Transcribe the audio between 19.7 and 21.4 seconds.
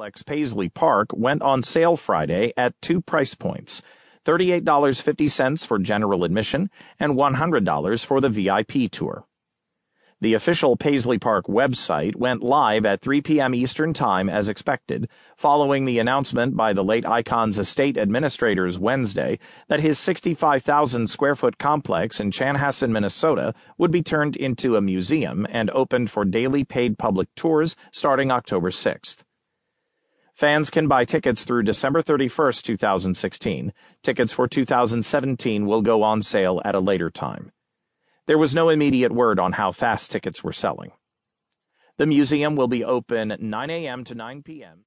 his 65,000 square